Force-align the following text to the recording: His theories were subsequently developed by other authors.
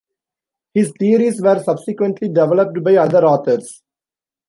His 0.73 0.93
theories 0.97 1.39
were 1.43 1.61
subsequently 1.61 2.27
developed 2.27 2.83
by 2.83 2.95
other 2.95 3.23
authors. 3.23 3.83